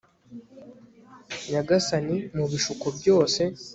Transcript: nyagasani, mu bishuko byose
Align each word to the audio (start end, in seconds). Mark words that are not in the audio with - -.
nyagasani, 1.51 2.15
mu 2.35 2.45
bishuko 2.51 2.85
byose 2.97 3.41